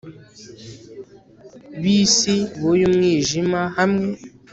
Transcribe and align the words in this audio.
b'isi 1.81 2.35
b'uyu 2.59 2.87
mwijima 2.95 3.59
hamwe 3.77 4.07